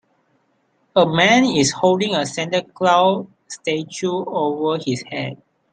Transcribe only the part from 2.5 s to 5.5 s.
Clause statue over his head.